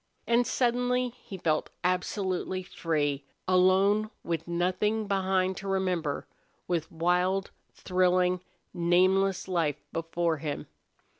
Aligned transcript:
And 0.25 0.47
suddenly 0.47 1.09
he 1.09 1.37
felt 1.37 1.69
absolutely 1.83 2.63
free, 2.63 3.23
alone, 3.47 4.09
with 4.23 4.47
nothing 4.47 5.05
behind 5.05 5.57
to 5.57 5.67
remember, 5.67 6.25
with 6.67 6.91
wild, 6.91 7.51
thrilling, 7.75 8.41
nameless 8.73 9.47
life 9.47 9.83
before 9.93 10.37
him. 10.37 10.65